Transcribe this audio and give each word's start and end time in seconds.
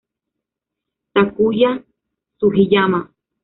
Takuya 1.13 1.71
Sugiyama 2.37 2.99